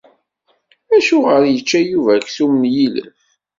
[0.95, 3.19] Acuɣer i yečča Yuba aksum n yilef.